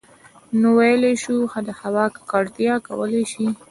[0.59, 3.45] نـو ٫ويلـی شـوو د هـوا ککـړتـيا کـولی شـي